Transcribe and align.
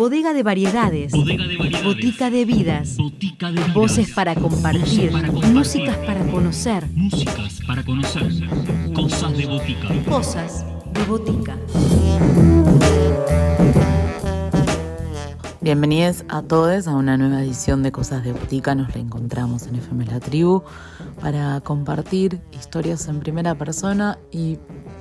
Bodega 0.00 0.32
de 0.32 0.42
variedades. 0.42 1.12
Botica 1.12 2.30
de 2.30 2.46
vidas. 2.46 2.96
Voces 3.74 4.10
para 4.12 4.34
compartir. 4.34 5.12
Músicas 5.52 5.94
para 5.98 6.24
conocer. 6.24 6.88
Músicas 6.94 7.60
para 7.66 7.84
conocer. 7.84 8.32
Cosas 8.94 9.36
de 9.36 9.44
botica. 9.44 9.88
Cosas 10.08 10.64
de 10.94 11.04
botica. 11.04 11.58
Bienvenidos 15.60 16.24
a 16.30 16.40
todos 16.40 16.88
a 16.88 16.92
una 16.92 17.18
nueva 17.18 17.42
edición 17.42 17.82
de 17.82 17.92
Cosas 17.92 18.24
de 18.24 18.32
Botica. 18.32 18.74
Nos 18.74 18.94
reencontramos 18.94 19.66
en 19.66 19.74
FM 19.74 20.06
La 20.06 20.18
Tribu 20.18 20.62
para 21.20 21.60
compartir 21.60 22.40
historias 22.52 23.06
en 23.08 23.20
primera 23.20 23.54
persona 23.54 24.18
y, 24.32 24.56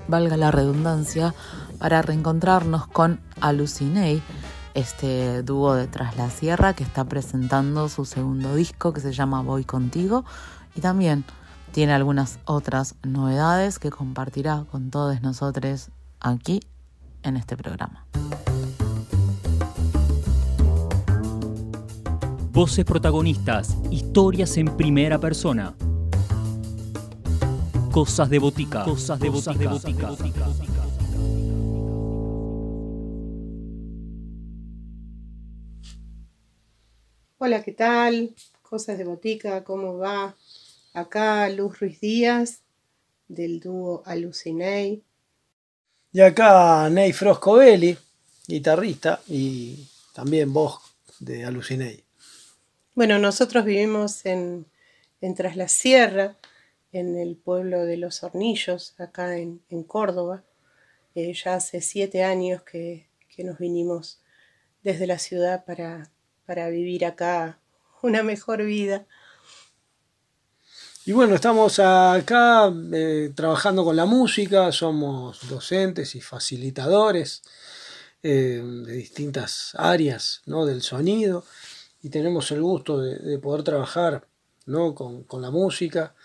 valga 0.09 0.35
la 0.35 0.51
redundancia, 0.51 1.33
para 1.77 2.01
reencontrarnos 2.01 2.87
con 2.87 3.21
Alucinei, 3.39 4.21
este 4.73 5.43
dúo 5.43 5.75
de 5.75 5.87
Tras 5.87 6.17
la 6.17 6.29
Sierra 6.29 6.73
que 6.73 6.83
está 6.83 7.05
presentando 7.05 7.89
su 7.89 8.05
segundo 8.05 8.55
disco 8.55 8.93
que 8.93 9.01
se 9.01 9.13
llama 9.13 9.41
Voy 9.41 9.63
Contigo 9.63 10.25
y 10.75 10.81
también 10.81 11.25
tiene 11.71 11.93
algunas 11.93 12.39
otras 12.45 12.95
novedades 13.03 13.79
que 13.79 13.91
compartirá 13.91 14.65
con 14.71 14.89
todos 14.89 15.21
nosotros 15.21 15.89
aquí 16.19 16.61
en 17.23 17.37
este 17.37 17.55
programa. 17.57 18.05
Voces 22.51 22.83
protagonistas, 22.83 23.77
historias 23.91 24.57
en 24.57 24.75
primera 24.75 25.19
persona. 25.19 25.75
Cosas 27.91 28.29
de 28.29 28.39
botica. 28.39 28.83
Cosas 28.83 29.19
de 29.19 29.29
botica. 29.29 29.69
Hola, 37.41 37.63
¿qué 37.63 37.71
tal? 37.71 38.35
Cosas 38.61 38.97
de 38.97 39.05
botica, 39.05 39.63
¿cómo 39.63 39.97
va? 39.97 40.35
Acá 40.93 41.47
Luz 41.47 41.79
Ruiz 41.79 42.01
Díaz, 42.01 42.63
del 43.29 43.61
dúo 43.61 44.03
Alucinei. 44.05 45.05
Y 46.11 46.19
acá 46.19 46.89
Ney 46.89 47.13
Froscovelli, 47.13 47.97
guitarrista 48.45 49.21
y 49.29 49.87
también 50.13 50.51
voz 50.51 50.81
de 51.21 51.45
Alucinei. 51.45 52.03
Bueno, 52.93 53.17
nosotros 53.19 53.63
vivimos 53.63 54.25
en, 54.25 54.65
en 55.21 55.33
Tras 55.33 55.55
la 55.55 55.69
Sierra, 55.69 56.35
en 56.91 57.17
el 57.17 57.37
pueblo 57.37 57.85
de 57.85 57.95
Los 57.95 58.21
Hornillos, 58.21 58.99
acá 58.99 59.37
en, 59.37 59.61
en 59.69 59.83
Córdoba. 59.83 60.43
Eh, 61.15 61.33
ya 61.33 61.55
hace 61.55 61.79
siete 61.79 62.21
años 62.21 62.63
que, 62.63 63.07
que, 63.33 63.45
nos 63.45 63.59
vinimos 63.59 64.19
desde 64.83 65.07
la 65.07 65.19
ciudad 65.19 65.63
para, 65.63 66.11
para 66.49 66.67
vivir 66.71 67.05
acá 67.05 67.59
una 68.01 68.23
mejor 68.23 68.63
vida. 68.63 69.05
Y 71.05 71.11
bueno, 71.11 71.35
estamos 71.35 71.77
acá 71.77 72.73
eh, 72.91 73.31
trabajando 73.35 73.85
con 73.85 73.95
la 73.95 74.07
música, 74.07 74.71
somos 74.71 75.47
docentes 75.47 76.15
y 76.15 76.21
facilitadores 76.21 77.43
eh, 78.23 78.63
de 78.63 78.93
distintas 78.93 79.75
áreas 79.75 80.41
¿no? 80.47 80.65
del 80.65 80.81
sonido 80.81 81.45
y 82.01 82.09
tenemos 82.09 82.49
el 82.49 82.63
gusto 82.63 82.99
de, 82.99 83.19
de 83.19 83.37
poder 83.37 83.61
trabajar 83.61 84.25
¿no? 84.65 84.95
con, 84.95 85.25
con, 85.25 85.43
la 85.43 85.51
música 85.51 86.15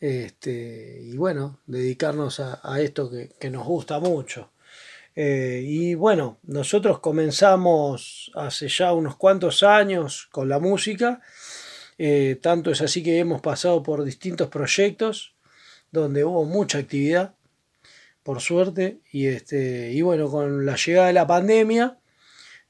este, 0.00 1.02
y 1.02 1.18
bueno, 1.18 1.60
dedicarnos 1.66 2.40
a, 2.40 2.60
a 2.62 2.80
esto 2.80 3.10
que, 3.10 3.28
que, 3.38 3.50
nos 3.50 3.66
gusta 3.66 4.00
mucho. 4.00 4.48
Eh, 5.18 5.62
y 5.64 5.94
bueno, 5.94 6.38
nosotros 6.42 7.00
comenzamos 7.00 8.30
hace 8.34 8.68
ya 8.68 8.92
unos 8.92 9.16
cuantos 9.16 9.62
años 9.62 10.28
con 10.30 10.50
la 10.50 10.58
música, 10.58 11.22
eh, 11.96 12.38
tanto 12.42 12.70
es 12.70 12.82
así 12.82 13.02
que 13.02 13.18
hemos 13.18 13.40
pasado 13.40 13.82
por 13.82 14.04
distintos 14.04 14.48
proyectos 14.48 15.34
donde 15.90 16.22
hubo 16.22 16.44
mucha 16.44 16.78
actividad, 16.78 17.34
por 18.22 18.42
suerte, 18.42 19.00
y, 19.10 19.26
este, 19.28 19.92
y 19.92 20.02
bueno, 20.02 20.30
con 20.30 20.66
la 20.66 20.76
llegada 20.76 21.06
de 21.06 21.12
la 21.14 21.26
pandemia, 21.26 21.98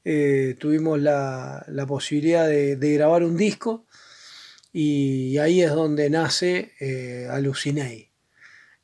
eh, 0.05 0.55
tuvimos 0.57 1.01
la, 1.01 1.65
posibilidad 1.87 2.47
de, 2.47 2.77
grabar 2.77 3.23
un 3.23 3.35
disco. 3.35 3.85
Y 4.71 5.37
ahí 5.39 5.61
es 5.63 5.71
donde 5.71 6.09
nace 6.09 6.73
Alucinei, 7.31 8.11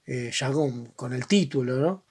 ya 0.07 0.51
con, 0.51 0.87
con, 0.87 1.13
el 1.13 1.27
título, 1.27 1.75
¿no? 1.77 2.02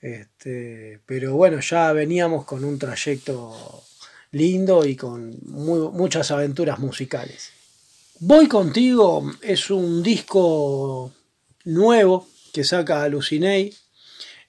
Este, 0.00 1.00
pero 1.06 1.34
bueno, 1.34 1.60
ya 1.60 1.92
veníamos 1.92 2.44
con 2.44 2.64
un 2.64 2.78
trayecto 2.78 3.84
lindo 4.32 4.84
y 4.84 4.94
con 4.94 5.36
muchas 5.44 6.30
aventuras 6.30 6.78
musicales. 6.78 7.52
Voy 8.20 8.48
contigo 8.48 9.30
es 9.42 9.70
un 9.70 10.02
disco 10.02 11.12
nuevo 11.64 12.28
que 12.52 12.64
saca 12.64 13.02
Alucinei 13.02 13.74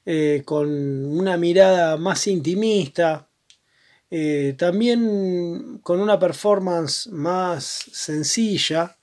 eh, 0.06 0.42
con 0.44 0.70
una 0.70 1.38
mirada 1.38 1.98
más 1.98 2.26
intimista, 2.28 3.30
eh, 4.10 4.56
también 4.58 5.80
con 5.84 6.00
una 6.00 6.18
performance 6.18 7.08
más 7.12 7.64
sencilla 7.92 8.98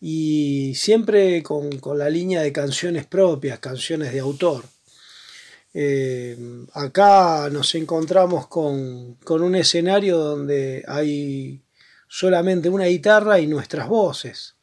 y 0.00 0.74
siempre 0.74 1.42
con, 1.44 1.70
la 1.96 2.10
línea 2.10 2.42
de 2.42 2.52
canciones 2.52 3.06
propias, 3.06 3.60
canciones 3.60 4.12
de 4.12 4.18
autor. 4.18 4.64
Eh, 5.78 6.38
acá 6.72 7.50
nos 7.50 7.74
encontramos 7.74 8.46
con, 8.46 9.16
con, 9.16 9.42
un 9.42 9.56
escenario 9.56 10.16
donde 10.16 10.82
hay 10.88 11.60
solamente 12.08 12.70
una 12.70 12.86
guitarra 12.86 13.40
y 13.40 13.46
nuestras 13.46 13.86
voces, 13.86 14.56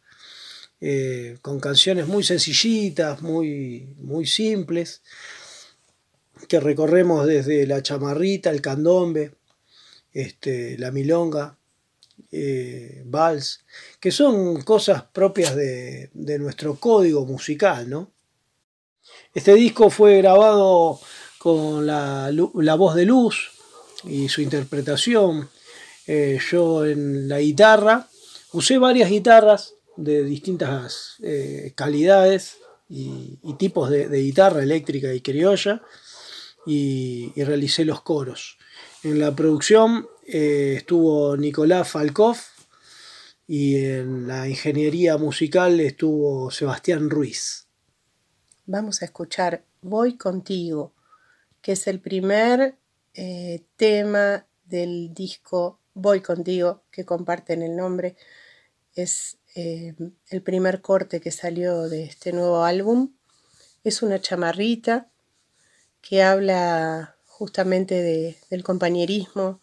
eh, 0.82 1.38
con 1.44 1.60
canciones 1.60 2.08
muy 2.08 2.24
sencillitas, 2.24 3.22
muy, 3.22 3.96
muy 4.00 4.26
simples, 4.26 5.04
que 6.48 6.60
recorremos 6.60 7.28
desde 7.28 7.68
la 7.68 7.84
chamarrita, 7.84 8.50
el 8.50 8.62
candombe, 8.62 9.36
este, 10.14 10.80
la 10.80 10.90
milonga, 10.90 11.60
eh, 12.32 13.04
vals, 13.06 13.64
que 14.00 14.10
son 14.10 14.64
cosas 14.64 15.04
propias 15.04 15.56
de, 15.56 16.10
de, 16.16 16.40
nuestro 16.40 16.80
código 16.80 17.24
musical, 17.24 17.88
¿no? 17.88 18.13
Este 19.34 19.56
disco 19.56 19.90
fue 19.90 20.18
grabado 20.18 21.00
con 21.38 21.86
la, 21.86 22.32
la 22.32 22.76
voz 22.76 22.96
de 22.96 23.06
Luz 23.06 23.52
y 24.04 24.30
su 24.30 24.42
interpretación. 24.42 25.50
Eh, 26.08 26.40
yo 26.52 26.86
en 26.86 27.28
la 27.28 27.40
guitarra 27.40 28.08
usé 28.52 28.78
varias 28.78 29.10
guitarras 29.10 29.74
de 29.96 30.24
distintas 30.24 31.16
eh, 31.24 31.74
calidades 31.76 32.58
y, 32.90 33.38
tipos 33.58 33.90
de, 33.90 34.08
guitarra 34.08 34.62
eléctrica 34.62 35.14
y 35.14 35.22
criolla 35.22 35.82
y, 36.66 37.32
y 37.36 37.44
realicé 37.44 37.86
los 37.86 38.02
coros. 38.02 38.58
En 39.04 39.20
la 39.20 39.36
producción 39.36 40.08
eh, 40.26 40.76
estuvo 40.78 41.36
Nicolás 41.36 41.90
Falkov 41.90 42.38
y 43.48 43.76
en 43.76 44.28
la 44.28 44.48
ingeniería 44.48 45.18
musical 45.18 45.80
estuvo 45.80 46.50
Sebastián 46.52 47.10
Ruiz. 47.10 47.63
Vamos 48.66 49.02
a 49.02 49.06
escuchar 49.06 49.66
Voy 49.82 50.16
contigo, 50.16 50.94
que 51.62 51.74
es 51.74 51.86
el 51.88 52.00
primer 52.00 52.78
eh, 53.14 53.62
tema 53.76 54.46
del 54.64 55.14
disco 55.14 55.80
Voy 55.94 56.22
contigo, 56.22 56.82
que 56.90 57.04
comparten 57.04 57.62
el 57.62 57.76
nombre. 57.76 58.16
Es 58.96 59.38
eh, 59.56 59.96
el 60.30 60.42
primer 60.44 60.80
corte 60.82 61.20
que 61.20 61.32
salió 61.32 61.90
de 61.90 62.06
este 62.06 62.32
nuevo 62.32 62.64
álbum. 62.64 63.12
Es 63.84 64.02
una 64.02 64.22
chamarrita 64.22 65.10
que 66.02 66.24
habla 66.24 67.18
justamente 67.26 67.96
de, 68.02 68.38
del 68.50 68.64
compañerismo, 68.64 69.60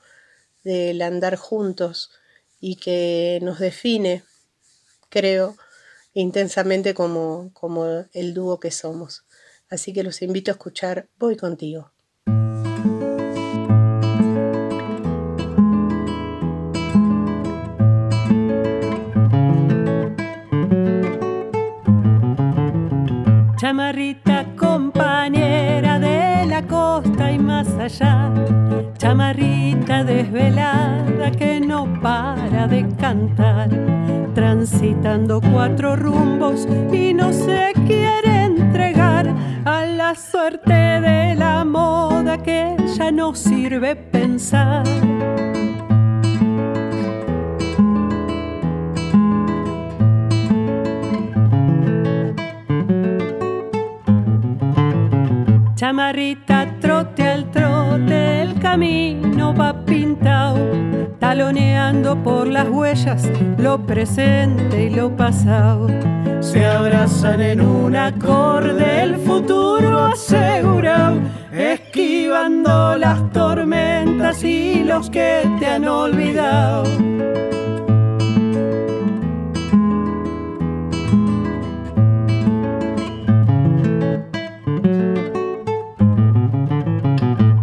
del 0.63 1.01
andar 1.01 1.37
juntos 1.37 2.11
y 2.61 2.77
que 2.77 3.39
nos 3.41 3.61
define, 3.61 4.25
creo, 5.09 5.57
intensamente 6.15 6.95
como, 6.95 7.51
como 7.53 7.87
el 8.13 8.35
dúo 8.35 8.61
que 8.61 8.71
somos. 8.71 9.25
Así 9.69 9.93
que 9.93 10.03
los 10.03 10.23
invito 10.23 10.51
a 10.51 10.55
escuchar 10.55 11.09
Voy 11.19 11.37
contigo. 11.37 11.93
Chamarrita 23.57 24.57
compañera 24.57 25.99
de 26.01 26.47
la 26.47 26.67
costa 26.67 27.31
y 27.31 27.39
más 27.39 27.69
allá, 27.75 28.33
chamarrita 28.99 30.03
desvelada 30.03 31.30
no 31.61 31.87
para 32.01 32.67
de 32.67 32.87
cantar, 32.97 33.69
transitando 34.35 35.41
cuatro 35.53 35.97
rumbos 35.97 36.67
y 36.93 37.13
no 37.13 37.33
se 37.33 37.73
quiere 37.87 38.45
entregar 38.45 39.35
a 39.65 39.85
la 39.85 40.15
suerte 40.15 40.73
de 40.73 41.35
la 41.35 41.65
moda 41.65 42.39
que 42.39 42.77
ya 42.97 43.11
no 43.11 43.35
sirve 43.35 43.97
pensar. 43.97 44.85
Chamarrita, 55.75 56.79
trote 56.79 57.27
al 57.27 57.51
trote, 57.51 58.43
el 58.43 58.59
camino 58.61 59.55
va 59.55 59.70
taloneando 61.21 62.17
por 62.23 62.49
las 62.49 62.69
huellas 62.69 63.31
lo 63.59 63.79
presente 63.87 64.85
y 64.87 64.91
lo 64.91 65.15
pasado. 65.15 65.87
Se 66.41 66.65
abrazan 66.67 67.43
en 67.43 67.61
un 67.61 67.95
acorde 67.95 69.03
el 69.03 69.17
futuro 69.17 70.07
asegurado, 70.07 71.21
esquivando 71.53 72.97
las 72.97 73.31
tormentas 73.33 74.43
y 74.43 74.83
los 74.83 75.11
que 75.11 75.43
te 75.61 75.67
han 75.67 75.87
olvidado. 75.87 76.85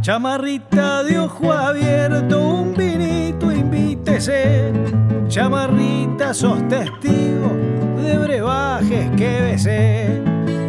Chamarrita 0.01 1.03
de 1.03 1.19
ojo 1.19 1.51
abierto, 1.51 2.39
un 2.39 2.73
Chamarrita, 5.27 6.33
sos 6.33 6.67
testigo 6.67 7.51
de 8.01 8.17
brebajes 8.17 9.11
que 9.15 9.41
besé. 9.41 10.23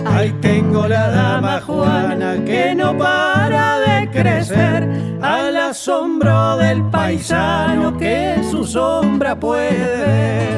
Ahí 0.04 0.34
tengo 0.42 0.86
la 0.86 1.08
dama 1.10 1.58
Juana 1.62 2.44
que 2.44 2.74
no 2.74 2.96
para 2.98 3.78
de 3.80 4.10
crecer 4.10 4.86
al 5.22 5.56
asombro 5.56 6.58
del 6.58 6.82
paisano 6.90 7.96
que 7.96 8.36
su 8.50 8.66
sombra 8.66 9.34
puede 9.34 9.96
ver. 9.96 10.57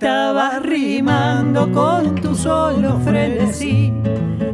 Vas 0.00 0.62
rimando 0.62 1.72
con 1.72 2.14
tu 2.14 2.34
solo 2.34 3.00
frenesí. 3.00 3.92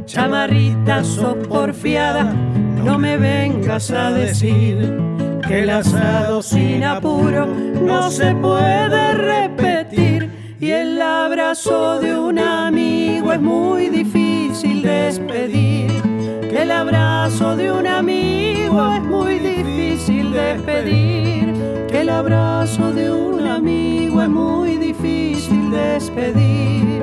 Chamarrita 0.07 1.05
sos 1.05 1.37
porfiada, 1.47 2.33
no 2.83 2.99
me 2.99 3.19
vengas 3.19 3.91
a 3.91 4.11
decir 4.11 4.99
que 5.47 5.63
el 5.63 5.71
asado 5.71 6.43
sin 6.43 6.85
apuro 6.85 7.47
no 7.47 8.11
se 8.11 8.35
puede 8.37 9.15
repetir 9.15 10.31
y 10.59 10.71
el 10.71 11.03
abrazo 11.03 12.01
de 12.01 12.17
un 12.17 12.39
amigo 12.39 13.33
es 13.33 13.41
muy 13.41 13.91
difícil 13.91 14.83
despedir. 14.83 16.01
Que 16.49 16.63
el 16.63 16.71
abrazo 16.71 17.57
de 17.57 17.71
un 17.71 17.87
amigo 17.87 18.95
es 18.95 19.03
muy 19.03 19.39
difícil 19.39 20.14
despedir. 20.35 21.55
Que 21.89 22.01
el 22.01 22.09
abrazo 22.11 22.93
de 22.93 23.11
un 23.11 23.47
amigo 23.47 24.21
es 24.21 24.29
muy 24.29 24.77
difícil 24.77 25.71
despedir. 25.71 27.03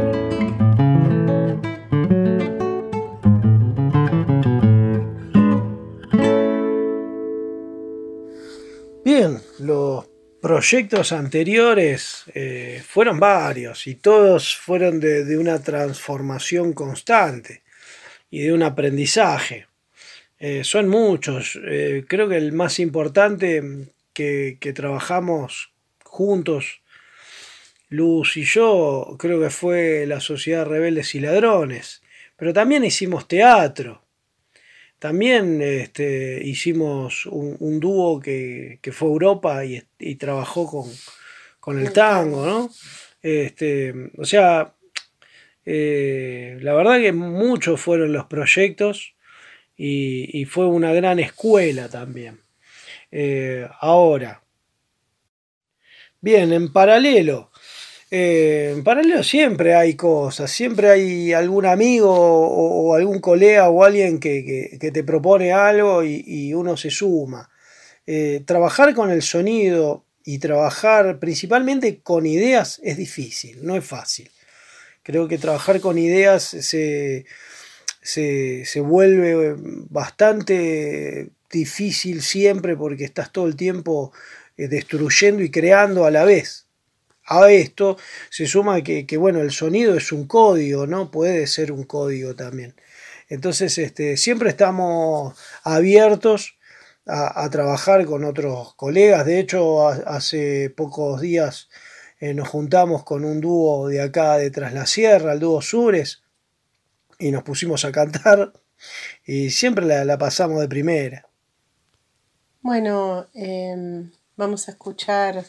Bien, 9.03 9.41
los 9.59 10.05
proyectos 10.41 11.11
anteriores 11.11 12.23
eh, 12.33 12.83
fueron 12.87 13.19
varios 13.19 13.87
y 13.87 13.95
todos 13.95 14.55
fueron 14.55 14.99
de, 14.99 15.37
una 15.37 15.61
transformación 15.61 16.73
constante 16.73 17.63
y 18.29 18.41
de 18.41 18.53
un 18.53 18.63
aprendizaje. 18.63 19.70
Eh, 20.43 20.63
son 20.63 20.87
muchos. 20.87 21.59
Eh, 21.67 22.03
creo 22.07 22.27
que 22.27 22.37
el 22.37 22.51
más 22.51 22.79
importante 22.79 23.61
que, 24.11 24.57
que, 24.59 24.73
trabajamos 24.73 25.71
juntos, 26.03 26.81
Luz 27.89 28.37
y 28.37 28.43
yo, 28.43 29.17
creo 29.19 29.39
que 29.39 29.51
fue 29.51 30.07
la 30.07 30.19
Sociedad 30.19 30.65
Rebeldes 30.65 31.13
y 31.13 31.19
Ladrones. 31.19 32.01
Pero 32.37 32.53
también 32.53 32.83
hicimos 32.83 33.27
teatro. 33.27 34.01
También 34.97 35.61
este, 35.61 36.41
hicimos 36.43 37.27
un, 37.27 37.79
dúo 37.79 38.19
que, 38.19 38.79
fue 38.91 39.09
Europa 39.09 39.63
y, 39.63 40.15
trabajó 40.15 40.87
con, 41.59 41.79
el 41.79 41.93
tango, 41.93 42.47
¿no? 42.47 42.69
Este, 43.21 43.93
o 44.17 44.25
sea, 44.25 44.73
eh, 45.67 46.57
la 46.61 46.73
verdad 46.73 46.99
que 46.99 47.11
muchos 47.11 47.79
fueron 47.79 48.11
los 48.11 48.25
proyectos 48.25 49.13
y, 49.83 50.45
fue 50.45 50.67
una 50.67 50.93
gran 50.93 51.19
escuela 51.19 51.89
también. 51.89 52.39
Eh, 53.11 53.67
ahora, 53.79 54.43
bien, 56.21 56.53
en 56.53 56.71
paralelo, 56.71 57.49
eh, 58.11 58.73
en 58.75 58.83
paralelo 58.83 59.23
siempre 59.23 59.73
hay 59.73 59.95
cosas, 59.95 60.51
siempre 60.51 60.89
hay 60.89 61.33
algún 61.33 61.65
amigo 61.65 62.11
o, 62.11 62.93
algún 62.93 63.19
colega 63.19 63.69
o 63.69 63.83
alguien 63.83 64.19
que, 64.19 64.77
te 64.79 65.03
propone 65.03 65.51
algo 65.51 66.03
y, 66.03 66.53
uno 66.53 66.77
se 66.77 66.91
suma. 66.91 67.49
Eh, 68.05 68.43
trabajar 68.45 68.93
con 68.93 69.09
el 69.09 69.23
sonido 69.23 70.05
y 70.23 70.37
trabajar 70.37 71.19
principalmente 71.19 72.01
con 72.01 72.27
ideas 72.27 72.79
es 72.83 72.97
difícil, 72.97 73.65
no 73.65 73.75
es 73.75 73.83
fácil. 73.83 74.29
Creo 75.03 75.27
que 75.27 75.39
trabajar 75.39 75.81
con 75.81 75.97
ideas 75.97 76.43
se, 76.43 77.25
se 78.01 78.79
vuelve 78.79 79.55
bastante 79.89 81.29
difícil 81.49 82.21
siempre 82.21 82.75
porque 82.75 83.03
estás 83.03 83.31
todo 83.31 83.47
el 83.47 83.55
tiempo 83.55 84.11
eh, 84.57 84.67
destruyendo 84.67 85.43
y 85.43 85.51
creando 85.51 86.05
a 86.05 86.11
la 86.11 86.23
vez 86.23 86.67
a 87.25 87.49
esto 87.51 87.97
se 88.29 88.45
suma 88.45 88.81
que, 88.83 89.05
bueno, 89.17 89.41
el 89.41 89.51
sonido 89.51 89.95
es 89.95 90.11
un 90.11 90.27
código, 90.27 90.87
¿no? 90.87 91.11
Puede 91.11 91.47
ser 91.47 91.71
un 91.71 91.83
código 91.83 92.35
también. 92.35 92.75
Entonces, 93.29 93.77
este, 93.77 94.17
siempre 94.17 94.49
estamos 94.49 95.37
abiertos 95.63 96.57
a, 97.05 97.49
trabajar 97.49 98.05
con 98.05 98.25
otros 98.25 98.75
colegas. 98.75 99.25
De 99.25 99.39
hecho, 99.39 99.87
hace 99.87 100.69
pocos 100.69 101.21
días 101.21 101.69
eh, 102.19 102.33
nos 102.33 102.49
juntamos 102.49 103.03
con 103.03 103.23
un 103.23 103.39
dúo 103.41 103.87
de 103.87 104.01
acá 104.01 104.37
de 104.37 104.51
Tras 104.51 104.73
la 104.73 104.85
Sierra, 104.85 105.33
el 105.33 105.39
dúo 105.39 105.61
Sures, 105.61 106.20
y 107.21 107.31
nos 107.31 107.43
pusimos 107.43 107.85
a 107.85 107.91
cantar 107.91 108.51
y 109.25 109.51
siempre 109.51 109.85
la, 109.85 110.17
pasamos 110.17 110.59
de 110.59 110.67
primera. 110.67 111.27
Bueno, 112.61 113.27
em, 113.33 114.11
vamos 114.35 114.67
a 114.67 114.71
escuchar 114.71 115.45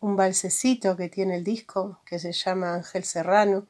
un 0.00 0.16
balsecito 0.16 0.96
que 0.96 1.08
tiene 1.08 1.36
el 1.36 1.44
disco 1.44 2.00
que 2.04 2.18
se 2.18 2.32
llama 2.32 2.74
Ángel 2.74 3.04
Serrano, 3.04 3.66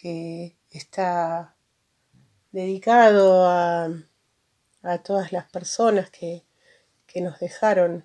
que 0.00 0.56
está 0.70 1.54
dedicado 2.52 3.48
a, 3.48 3.92
todas 5.04 5.32
las 5.32 5.44
personas 5.50 6.10
que, 6.10 6.44
nos 7.20 7.40
dejaron 7.40 8.04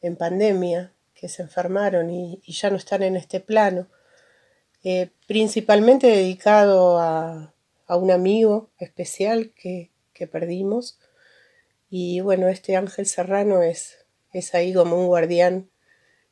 en 0.00 0.16
pandemia, 0.16 0.94
que 1.14 1.28
se 1.28 1.42
enfermaron 1.42 2.08
y, 2.08 2.40
ya 2.46 2.70
no 2.70 2.76
están 2.76 3.02
en 3.02 3.16
este 3.16 3.38
plano. 3.38 3.86
Eh, 4.82 5.10
principalmente 5.26 6.06
dedicado 6.06 6.98
a, 6.98 7.52
un 7.94 8.10
amigo 8.10 8.70
especial 8.78 9.52
que, 9.54 9.92
perdimos. 10.32 10.98
Y 11.88 12.20
bueno, 12.20 12.48
este 12.48 12.74
Ángel 12.74 13.06
Serrano 13.06 13.62
es, 13.62 14.06
es 14.32 14.54
ahí 14.54 14.74
como 14.74 14.98
un 14.98 15.06
guardián 15.06 15.70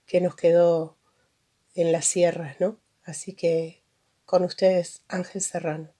que 0.06 0.20
nos 0.20 0.34
quedó 0.34 0.96
en 1.75 1.92
las 1.92 2.06
sierras, 2.06 2.56
¿no? 2.61 2.80
Así 3.04 3.34
que 3.34 3.82
con 4.25 4.42
ustedes, 4.42 5.02
Ángel 5.06 5.42
Serrano. 5.42 5.90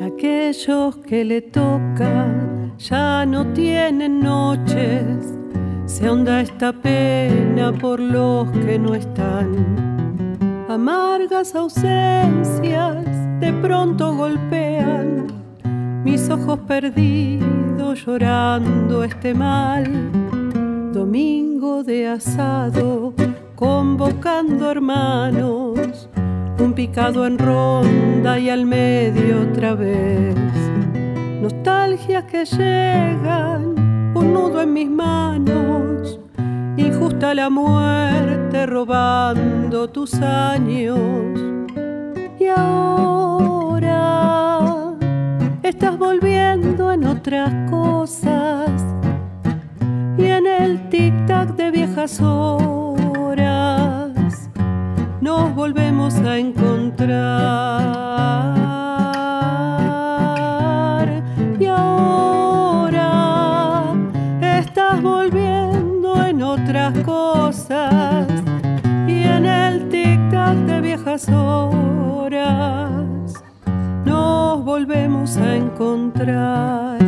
Aquellos 0.00 0.96
que 0.98 1.24
le 1.24 1.40
tocan 1.40 2.63
ya 2.88 3.24
no 3.24 3.46
tienen 3.52 4.20
noches, 4.20 5.34
se 5.86 6.08
honda 6.08 6.40
esta 6.40 6.72
pena 6.72 7.72
por 7.72 7.98
los 7.98 8.50
que 8.50 8.78
no 8.78 8.94
están 8.94 9.94
amargas 10.68 11.54
ausencias 11.54 13.04
de 13.40 13.52
pronto 13.62 14.14
golpean 14.14 15.26
mis 16.04 16.28
ojos 16.28 16.58
perdidos 16.66 18.04
llorando 18.04 19.04
este 19.04 19.32
mal. 19.34 19.84
Domingo 20.92 21.82
de 21.82 22.08
asado, 22.08 23.14
convocando 23.54 24.70
hermanos, 24.70 26.08
un 26.58 26.72
picado 26.74 27.26
en 27.26 27.38
ronda 27.38 28.38
y 28.38 28.50
al 28.50 28.66
medio 28.66 29.42
otra 29.42 29.74
vez. 29.74 30.53
Nostalgias 31.44 32.24
que 32.24 32.46
llegan, 32.46 33.74
un 34.14 34.32
nudo 34.32 34.62
en 34.62 34.72
mis 34.72 34.88
manos, 34.88 36.18
injusta 36.78 37.34
la 37.34 37.50
muerte 37.50 38.64
robando 38.64 39.90
tus 39.90 40.14
años. 40.14 40.98
Y 42.40 42.46
ahora 42.46 43.74
estás 45.62 45.98
volviendo 45.98 46.90
en 46.90 47.04
otras 47.04 47.52
cosas 47.70 48.70
y 50.16 50.24
en 50.24 50.46
el 50.46 50.88
tic-tac 50.88 51.56
de 51.56 51.70
viejas 51.70 52.22
horas 52.22 53.68
nos 55.20 55.54
volvemos 55.54 56.14
a 56.20 56.38
encontrar. 56.38 58.03
Cosas 67.04 68.26
y 69.06 69.22
en 69.22 69.46
el 69.46 69.88
tic-tac 69.88 70.56
de 70.66 70.80
viejas 70.80 71.28
horas 71.28 73.04
nos 74.04 74.64
volvemos 74.64 75.36
a 75.36 75.54
encontrar. 75.56 77.04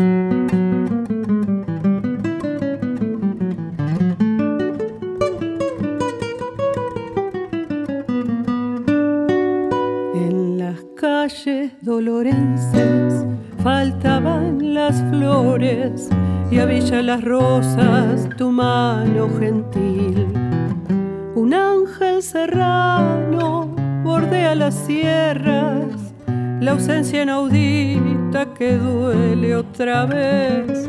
dolorenses 11.83 13.27
faltaban 13.63 14.75
las 14.75 15.03
flores 15.11 16.09
y 16.51 16.59
a 16.59 16.67
Villa 16.67 17.03
las 17.03 17.23
rosas 17.23 18.29
tu 18.37 18.51
mano 18.51 19.29
gentil. 19.39 20.27
Un 21.35 21.55
ángel 21.55 22.23
serrano 22.23 23.75
bordea 24.05 24.55
las 24.55 24.75
sierras, 24.75 26.15
la 26.61 26.73
ausencia 26.73 27.23
inaudita 27.23 28.55
que 28.55 28.77
duele 28.77 29.57
otra 29.57 30.07
vez. 30.07 30.87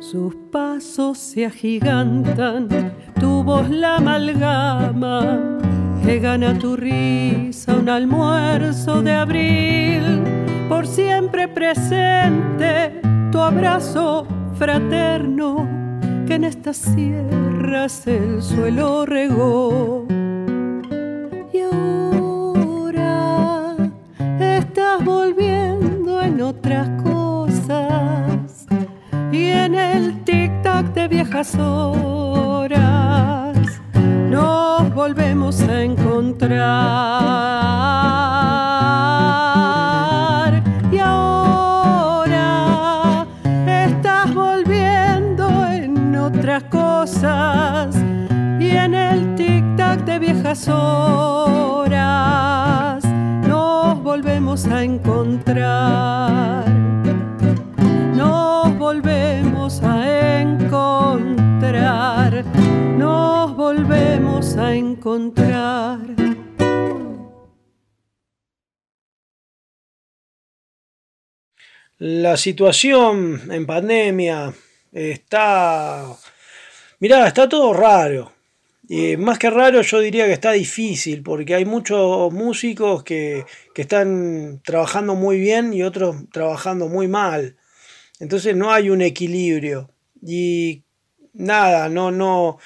Sus 0.00 0.34
pasos 0.50 1.18
se 1.18 1.46
agigantan, 1.46 2.68
tu 3.20 3.42
voz 3.42 3.70
la 3.70 3.96
amalgama 3.96 5.58
que 6.04 6.18
gana 6.18 6.58
tu 6.58 6.76
risa 6.76 7.74
un 7.74 7.88
almuerzo 7.88 9.02
de 9.02 9.12
abril, 9.12 10.22
por 10.68 10.86
siempre 10.86 11.46
presente 11.46 13.00
tu 13.30 13.40
abrazo 13.40 14.26
fraterno 14.62 15.66
que 16.24 16.34
en 16.34 16.44
estas 16.44 16.76
sierras 16.76 18.06
el 18.06 18.40
suelo 18.40 19.04
regó. 19.04 20.06
Y 21.52 21.62
ahora 21.62 23.74
estás 24.38 25.04
volviendo 25.04 26.22
en 26.22 26.40
otras 26.40 26.88
cosas 27.02 28.68
y 29.32 29.46
en 29.46 29.74
el 29.74 30.24
tic-tac 30.24 30.92
de 30.92 31.08
viejas 31.08 31.56
horas 31.58 33.58
nos 34.30 34.94
volvemos 34.94 35.60
a 35.62 35.82
encontrar. 35.82 38.21
Viejas 50.52 50.68
horas 50.68 52.22
nos 53.48 54.02
volvemos 54.02 54.66
a 54.66 54.84
encontrar. 54.84 56.68
Nos 58.14 58.78
volvemos 58.78 59.82
a 59.82 60.40
encontrar 60.42 61.32
nos 62.98 63.56
volvemos 63.56 64.56
a 64.58 64.74
encontrar. 64.74 66.00
La 71.98 72.36
situación 72.36 73.40
en 73.50 73.64
pandemia 73.64 74.52
está... 74.92 76.14
Mirá, 76.98 77.28
está 77.28 77.48
todo 77.48 77.72
raro. 77.72 78.41
Y 78.94 79.16
más 79.16 79.38
que 79.38 79.48
raro, 79.48 79.80
yo 79.80 80.00
diría 80.00 80.26
que 80.26 80.34
está 80.34 80.52
difícil, 80.52 81.22
porque 81.22 81.54
hay 81.54 81.64
muchos 81.64 82.30
músicos 82.30 83.02
que, 83.02 83.46
que, 83.74 83.80
están 83.80 84.60
trabajando 84.62 85.14
muy 85.14 85.38
bien 85.38 85.72
y 85.72 85.82
otros 85.82 86.16
trabajando 86.30 86.88
muy 86.88 87.08
mal. 87.08 87.56
Entonces 88.20 88.54
no 88.54 88.70
hay 88.70 88.90
un 88.90 89.00
equilibrio. 89.00 89.90
Y 90.22 90.82
nada, 91.32 91.88
no, 91.88 92.10
no, 92.10 92.58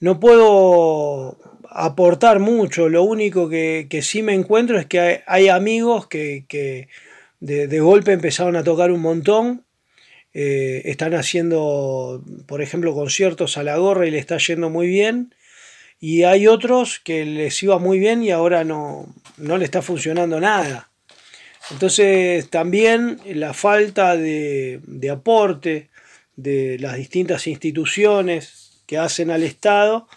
no 0.00 0.18
puedo 0.18 1.38
aportar 1.70 2.40
mucho. 2.40 2.88
Lo 2.88 3.04
único 3.04 3.48
que, 3.48 3.86
sí 4.02 4.24
me 4.24 4.34
encuentro 4.34 4.80
es 4.80 4.86
que 4.86 5.22
hay, 5.24 5.46
amigos 5.46 6.08
que, 6.08 6.88
de, 7.38 7.80
golpe 7.80 8.10
empezaron 8.10 8.56
a 8.56 8.64
tocar 8.64 8.90
un 8.90 9.00
montón. 9.00 9.64
Eh, 10.34 10.82
están 10.86 11.14
haciendo, 11.14 12.24
por 12.48 12.62
ejemplo, 12.62 12.94
conciertos 12.94 13.56
a 13.58 13.62
la 13.62 13.76
gorra 13.76 14.08
y 14.08 14.10
le 14.10 14.18
está 14.18 14.38
yendo 14.38 14.68
muy 14.68 14.88
bien. 14.88 15.32
Y 16.04 16.24
hay 16.24 16.48
otros 16.48 16.98
que 16.98 17.24
les 17.24 17.62
iba 17.62 17.78
muy 17.78 18.00
bien 18.00 18.24
y 18.24 18.32
ahora 18.32 18.64
no, 18.64 19.06
no 19.36 19.56
le 19.56 19.64
está 19.64 19.82
funcionando 19.82 20.40
nada. 20.40 20.90
Entonces 21.70 22.50
también 22.50 23.20
la 23.24 23.54
falta 23.54 24.16
de, 24.16 24.80
de 24.84 25.10
aporte 25.10 25.90
de 26.34 26.76
las 26.80 26.96
distintas 26.96 27.46
instituciones 27.46 28.82
que 28.84 28.98
hacen 28.98 29.30
al 29.30 29.44
Estado 29.44 30.08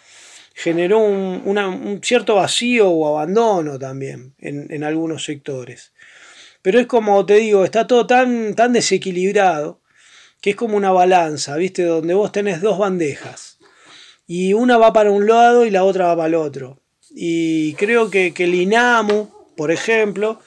generó 0.54 0.98
un, 0.98 2.00
cierto 2.02 2.34
vacío 2.34 2.90
o 2.90 3.06
abandono 3.06 3.78
también 3.78 4.34
en, 4.40 4.82
algunos 4.82 5.22
sectores. 5.22 5.92
Pero 6.62 6.80
es 6.80 6.88
como 6.88 7.24
te 7.24 7.34
digo, 7.34 7.64
está 7.64 7.86
todo 7.86 8.08
tan, 8.08 8.56
tan 8.56 8.72
desequilibrado 8.72 9.80
que 10.40 10.50
es 10.50 10.56
como 10.56 10.76
una 10.76 10.90
balanza, 10.90 11.54
¿viste? 11.54 11.84
Donde 11.84 12.14
vos 12.14 12.32
tenés 12.32 12.60
dos 12.60 12.76
bandejas 12.76 13.55
y 14.26 14.52
una 14.52 14.78
va 14.78 14.92
para 14.92 15.10
un 15.10 15.26
lado 15.26 15.64
y 15.64 15.70
la 15.70 15.84
otra 15.84 16.06
va 16.06 16.16
para 16.16 16.28
el 16.28 16.34
otro. 16.34 16.80
Y 17.10 17.74
creo 17.74 18.10
que, 18.10 18.32
que 18.34 18.44
el 18.44 18.54
INAMU, 18.54 19.30
por 19.56 19.70
ejemplo, 19.70 20.40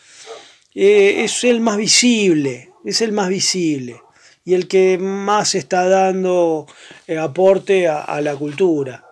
eh, 0.75 1.23
es 1.23 1.43
el 1.43 1.61
más 1.61 1.77
visible, 1.77 2.69
es 2.85 3.01
el 3.01 3.11
más 3.11 3.29
visible 3.29 4.01
y 4.45 4.53
el 4.55 4.67
que 4.67 4.97
más 4.97 5.53
está 5.53 5.87
dando 5.87 6.65
eh, 7.07 7.17
aporte 7.17 7.87
a, 7.87 8.19
la 8.21 8.35
cultura. 8.35 9.05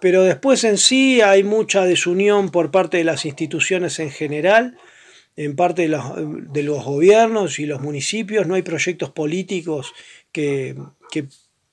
Pero 0.00 0.24
después 0.24 0.64
en 0.64 0.78
sí 0.78 1.20
hay 1.20 1.44
mucha 1.44 1.84
desunión 1.84 2.50
por 2.50 2.70
parte 2.70 2.96
de 2.96 3.04
las 3.04 3.24
instituciones 3.24 3.98
en 4.00 4.10
general, 4.10 4.76
en 5.36 5.54
parte 5.54 5.82
de 5.82 5.88
los, 6.62 6.84
gobiernos 6.84 7.58
y 7.58 7.66
los 7.66 7.80
municipios, 7.80 8.46
no 8.46 8.54
hay 8.54 8.62
proyectos 8.62 9.10
políticos 9.10 9.92
que, 10.32 10.74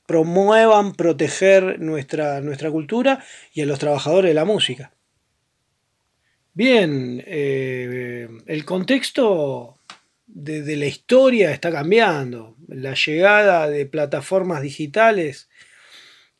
promuevan 0.05 0.93
proteger 0.93 1.79
nuestra, 1.79 2.41
nuestra 2.41 2.69
cultura 2.71 3.23
y 3.53 3.61
a 3.61 3.65
los 3.65 3.79
trabajadores 3.79 4.29
de 4.29 4.35
la 4.35 4.45
música. 4.45 4.93
Bien, 6.53 7.23
eh, 7.25 8.27
el 8.45 8.65
contexto 8.65 9.77
de, 10.27 10.75
la 10.75 10.85
historia 10.85 11.51
está 11.51 11.71
cambiando. 11.71 12.57
La 12.67 12.93
llegada 12.93 13.69
de 13.69 13.85
plataformas 13.85 14.61
digitales 14.61 15.49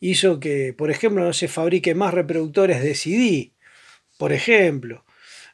hizo 0.01 0.39
que, 0.39 0.73
por 0.73 0.91
ejemplo, 0.91 1.23
no 1.23 1.33
se 1.33 1.47
fabrique 1.47 1.95
más 1.95 2.13
reproductores 2.13 2.83
de 2.83 2.95
CD, 2.95 3.51
por 4.17 4.33
ejemplo. 4.33 5.05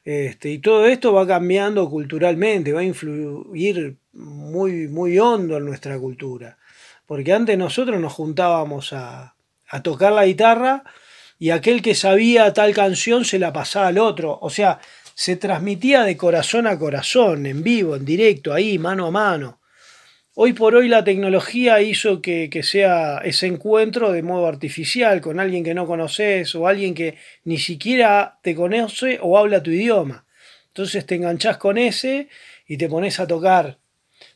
Este, 0.03 0.49
y 0.49 0.59
todo 0.59 0.87
esto 0.87 1.13
va 1.13 1.27
cambiando 1.27 1.89
culturalmente, 1.89 2.73
va 2.73 2.79
a 2.79 2.83
influir 2.83 3.97
muy, 4.13 4.87
muy 4.87 5.19
hondo 5.19 5.57
en 5.57 5.65
nuestra 5.65 5.99
cultura. 5.99 6.57
Porque 7.07 7.33
antes 7.33 7.57
nosotros 7.57 7.99
nos 7.99 8.13
juntábamos 8.13 8.93
a, 8.93 9.33
a 9.67 9.81
tocar 9.81 10.13
la 10.13 10.27
guitarra 10.27 10.83
y 11.39 11.49
aquel 11.49 11.81
que 11.81 11.95
sabía 11.95 12.53
tal 12.53 12.75
canción 12.75 13.25
se 13.25 13.39
la 13.39 13.51
pasaba 13.51 13.87
al 13.87 13.97
otro. 13.97 14.37
O 14.41 14.51
sea, 14.51 14.79
se 15.15 15.35
transmitía 15.35 16.03
de 16.03 16.15
corazón 16.15 16.67
a 16.67 16.77
corazón, 16.77 17.47
en 17.47 17.63
vivo, 17.63 17.95
en 17.95 18.05
directo, 18.05 18.53
ahí, 18.53 18.77
mano 18.77 19.07
a 19.07 19.11
mano. 19.11 19.59
Hoy 20.39 20.53
por 20.53 20.75
hoy 20.75 20.87
la 20.87 21.03
tecnología 21.03 21.81
hizo 21.81 22.21
que, 22.21 22.51
sea 22.61 23.17
ese 23.23 23.47
encuentro 23.47 24.11
de 24.11 24.21
modo 24.21 24.45
artificial 24.45 25.19
con 25.19 25.39
alguien 25.39 25.63
que 25.63 25.73
no 25.73 25.87
conoces 25.87 26.53
o 26.53 26.67
alguien 26.67 26.93
que 26.93 27.17
ni 27.43 27.57
siquiera 27.57 28.37
te 28.43 28.53
conoce 28.53 29.17
o 29.19 29.39
habla 29.39 29.63
tu 29.63 29.71
idioma. 29.71 30.27
Entonces 30.67 31.07
te 31.07 31.15
enganchás 31.15 31.57
con 31.57 31.79
ese 31.79 32.29
y 32.67 32.77
te 32.77 32.87
pones 32.87 33.19
a 33.19 33.25
tocar, 33.25 33.79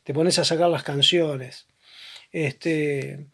te 0.02 0.12
pones 0.12 0.40
a 0.40 0.44
sacar 0.44 0.68
las 0.68 0.82
canciones. 0.82 1.68
Este, 2.32 3.26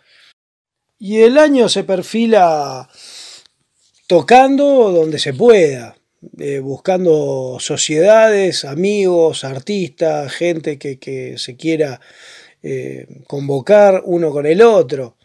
y 0.98 1.20
el 1.20 1.38
año 1.38 1.68
se 1.68 1.84
perfila 1.84 2.88
tocando 4.08 4.90
donde 4.90 5.20
se 5.20 5.32
pueda, 5.32 5.96
eh, 6.38 6.58
buscando 6.58 7.58
sociedades, 7.60 8.64
amigos, 8.64 9.44
artistas, 9.44 10.32
gente 10.32 10.78
que, 10.78 11.34
se 11.36 11.56
quiera 11.56 12.00
eh, 12.62 13.06
convocar 13.28 14.02
uno 14.04 14.32
con 14.32 14.46
el 14.46 14.60
otro. 14.62 15.16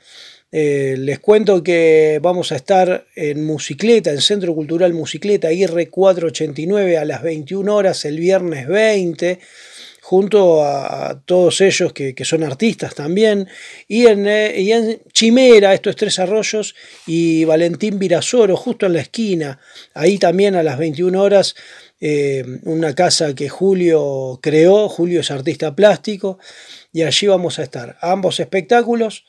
Eh, 0.52 0.96
les 1.00 1.18
cuento 1.18 1.64
que 1.64 2.20
vamos 2.22 2.52
a 2.52 2.58
estar 2.58 3.08
en 3.16 3.44
Musicleta, 3.44 4.12
en 4.12 4.22
Centro 4.22 4.54
Cultural 4.54 4.94
Musicleta, 4.94 5.52
IR489 5.52 6.98
a 7.00 7.06
las 7.06 7.24
21 7.24 7.76
horas 7.76 8.06
el 8.06 8.20
viernes 8.20 8.68
20 8.68 9.40
junto 10.04 10.66
a, 10.66 11.24
todos 11.26 11.62
ellos 11.62 11.94
que, 11.94 12.14
son 12.26 12.44
artistas 12.44 12.94
también, 12.94 13.48
y 13.88 14.08
en, 14.08 14.28
eh, 14.28 14.74
en, 14.74 15.02
Chimera, 15.14 15.74
estos 15.74 15.96
tres 15.96 16.20
arroyos, 16.20 16.76
y 17.08 17.46
Valentín 17.46 17.98
Virasoro, 17.98 18.58
justo 18.58 18.86
en 18.86 18.94
la 18.94 19.00
esquina, 19.00 19.62
ahí 19.94 20.18
también 20.18 20.56
a 20.56 20.64
las 20.64 20.78
21 20.78 21.22
horas, 21.22 21.56
eh, 22.02 22.44
una 22.64 22.94
casa 22.94 23.34
que 23.34 23.48
Julio 23.48 24.40
creó, 24.44 24.90
Julio 24.90 25.22
es 25.22 25.32
artista 25.32 25.74
plástico, 25.74 26.38
y 26.92 27.04
allí 27.04 27.28
vamos 27.28 27.58
a 27.60 27.64
estar. 27.64 27.98
Ambos 28.02 28.42
espectáculos, 28.42 29.24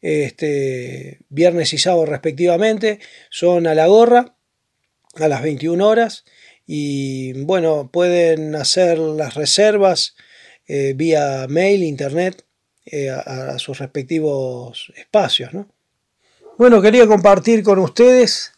este, 0.00 1.20
viernes 1.28 1.72
y 1.72 1.78
sábado 1.78 2.06
respectivamente, 2.06 2.98
son 3.30 3.68
a 3.68 3.74
la 3.76 3.86
gorra, 3.86 4.34
a 5.14 5.28
las 5.28 5.42
21 5.42 5.86
horas, 5.86 6.24
y 6.70 7.32
bueno, 7.44 7.88
pueden 7.90 8.54
hacer 8.54 8.98
las 8.98 9.34
reservas 9.34 10.14
eh, 10.66 10.92
vía 10.94 11.46
mail, 11.48 11.82
internet, 11.82 12.44
eh, 12.84 13.08
a, 13.08 13.58
sus 13.58 13.78
respectivos 13.78 14.92
espacios. 14.94 15.50
Bueno, 16.58 16.82
quería 16.82 17.06
compartir 17.06 17.62
con 17.62 17.78
ustedes 17.78 18.52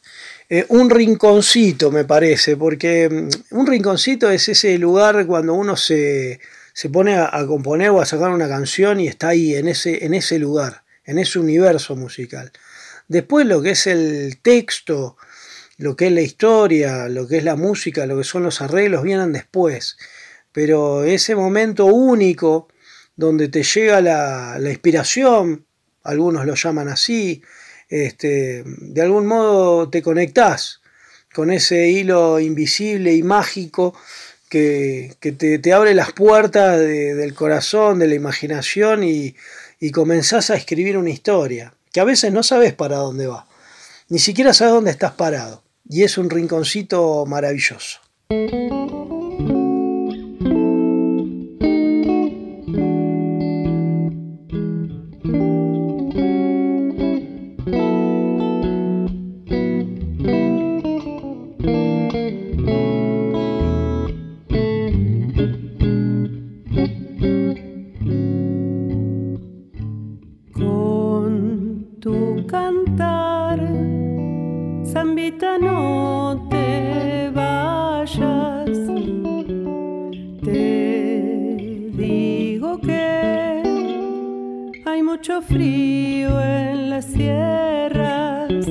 eh, 0.49 0.67
un 0.71 0.91
rinconcito, 0.91 1.93
me 1.93 2.05
parece, 2.05 2.57
porque 2.57 3.09
mm, 3.09 3.57
un 3.57 3.67
rinconcito 3.69 4.29
es 4.29 4.49
ese 4.49 4.77
lugar 4.77 5.25
cuando 5.25 5.55
uno 5.55 5.77
se, 5.77 6.41
pone 6.93 7.15
a, 7.15 7.31
a, 7.33 7.47
componer 7.47 7.91
o 7.91 8.01
a 8.01 8.07
sacar 8.07 8.31
una 8.31 8.49
canción 8.49 8.99
y 8.99 9.07
está 9.07 9.29
ahí, 9.29 9.55
en 9.55 9.69
ese, 9.69 10.05
en 10.05 10.15
ese 10.15 10.41
lugar, 10.41 10.83
en 11.05 11.21
ese 11.21 11.39
universo 11.39 11.95
musical. 11.95 12.51
Después 13.07 13.47
lo 13.47 13.63
que 13.63 13.71
es 13.71 13.87
el 13.87 14.39
texto, 14.43 15.17
lo 15.81 15.97
que 15.97 16.09
es 16.09 16.13
la 16.13 16.21
historia, 16.21 17.09
lo 17.09 17.27
que 17.27 17.39
es 17.39 17.45
la 17.45 17.57
música, 17.57 18.05
lo 18.05 18.19
que 18.19 18.25
son 18.25 18.43
los 18.43 18.61
arreglos, 18.61 19.03
vienen 19.03 19.33
después. 19.33 19.97
Pero 20.53 21.05
ese 21.05 21.35
momento 21.35 21.87
único 21.87 22.69
donde 23.17 23.49
te 23.49 23.63
llega 23.63 24.03
la, 24.03 24.59
inspiración, 24.61 25.65
algunos 26.03 26.45
lo 26.45 26.55
llaman 26.55 26.89
así, 26.89 27.43
este, 27.89 28.63
de 28.67 29.01
algún 29.01 29.27
modo 29.27 29.89
te 29.89 30.03
conectás 30.03 30.83
con 31.33 31.51
ese 31.51 31.89
hilo 31.89 32.39
invisible 32.41 33.15
y 33.15 33.23
mágico 33.23 33.99
que, 34.51 35.17
te, 35.19 35.73
abre 35.73 35.95
las 35.95 36.13
puertas 36.13 36.79
del 36.79 37.33
corazón, 37.33 38.01
de 38.01 38.09
la 38.09 38.17
imaginación 38.17 39.03
y, 39.03 39.35
y 39.79 39.93
comenzás 39.93 40.51
a 40.51 40.57
escribir 40.57 40.99
una 40.99 41.09
historia, 41.09 41.73
que 41.91 42.01
a 42.01 42.05
veces 42.05 42.35
no 42.35 42.43
sabes 42.43 42.75
para 42.75 42.97
dónde 42.97 43.29
va, 43.29 43.47
ni 44.11 44.19
siquiera 44.19 44.53
sabes 44.53 44.75
dónde 44.75 44.91
estás 44.91 45.13
parado 45.13 45.63
y 45.91 46.05
es 46.05 46.17
un 46.17 46.31
rinconcito 46.31 47.27
maravilloso. 47.27 47.99
mucho 85.21 85.43
frío 85.43 86.41
en 86.41 86.89
las 86.89 87.05
sierras, 87.05 88.65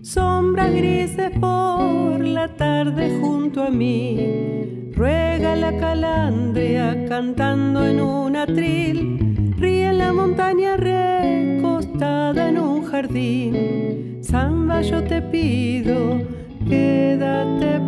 sombras 0.00 0.72
grises 0.72 1.32
por 1.40 2.24
la 2.24 2.46
tarde 2.54 3.18
junto 3.20 3.64
a 3.64 3.68
mí, 3.68 4.92
ruega 4.94 5.56
la 5.56 5.76
calandria 5.76 7.04
cantando 7.08 7.84
en 7.84 8.00
un 8.00 8.36
atril, 8.36 9.56
ríe 9.58 9.88
en 9.88 9.98
la 9.98 10.12
montaña 10.12 10.76
recostada 10.76 12.50
en 12.50 12.60
un 12.60 12.84
jardín, 12.84 14.20
samba 14.22 14.82
yo 14.82 15.02
te 15.02 15.20
pido, 15.20 16.22
quédate 16.68 17.87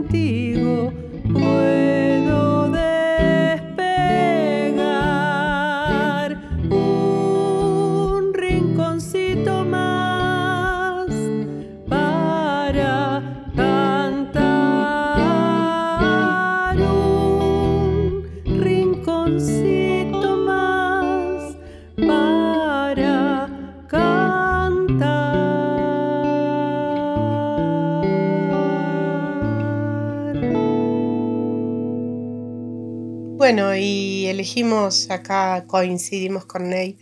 Bueno, 33.41 33.75
y 33.75 34.27
elegimos 34.27 35.09
acá, 35.09 35.65
coincidimos 35.65 36.45
con 36.45 36.69
Ney 36.69 36.99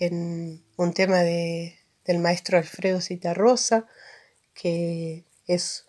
en 0.00 0.64
un 0.76 0.92
tema 0.92 1.20
de, 1.20 1.78
del 2.04 2.18
maestro 2.18 2.58
Alfredo 2.58 3.00
Citarrosa, 3.00 3.86
que 4.52 5.24
es 5.46 5.86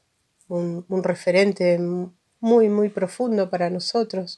un, 0.48 0.86
referente 1.04 1.80
muy, 1.80 2.70
muy 2.70 2.90
profundo 2.90 3.50
para 3.50 3.72
nosotros. 3.72 4.38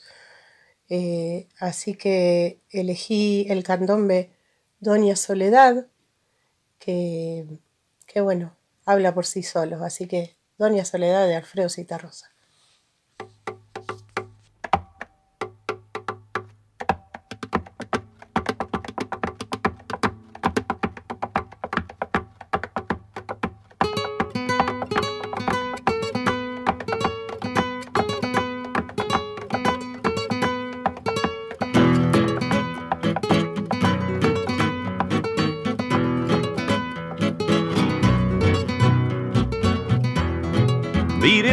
Eh, 0.87 1.49
así 1.59 1.95
que 1.95 2.61
elegí 2.69 3.45
el 3.49 3.65
candombe 3.65 4.31
Doña 4.79 5.17
Soledad, 5.17 5.87
que, 6.79 7.45
que 8.07 8.21
bueno, 8.21 8.55
habla 8.85 9.13
por 9.13 9.25
sí 9.25 9.43
solo. 9.43 9.83
Así 9.83 10.07
que 10.07 10.37
Doña 10.57 10.85
Soledad 10.85 11.27
de 11.27 11.35
Alfredo 11.35 11.67
Citarrosa. 11.67 12.32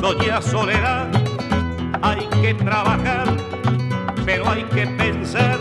Doña 0.00 0.40
Soledad, 0.40 1.10
hay 2.02 2.26
que 2.40 2.54
trabajar, 2.54 3.36
pero 4.24 4.48
hay 4.48 4.62
que 4.64 4.86
pensar, 4.86 5.58